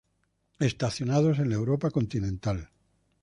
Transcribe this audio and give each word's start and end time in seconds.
Estacionados 0.57 1.37
en 1.37 1.49
la 1.49 1.53
Europa 1.57 1.91
continental. 1.91 2.71